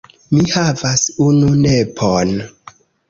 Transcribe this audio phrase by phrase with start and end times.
[0.35, 2.33] Mi havas unu nepon.